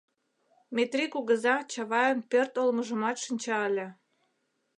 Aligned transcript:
Метрий 0.75 1.09
кугыза 1.13 1.55
Чавайын 1.71 2.19
пӧрт 2.31 2.53
олмыжымат 2.61 3.17
шинча 3.23 3.57
ыле. 3.69 3.87